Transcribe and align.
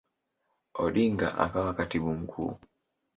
Odinga 0.73 1.29
akawa 1.37 1.73
Katibu 1.75 2.13
Mkuu. 2.13 2.59